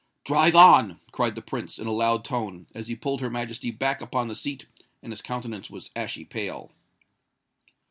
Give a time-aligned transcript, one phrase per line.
[0.23, 4.01] "Drive on!" cried the Prince, in a loud tone, as he pulled Her Majesty back
[4.01, 4.65] upon the seat;
[5.03, 6.71] and his countenance was ashy pale.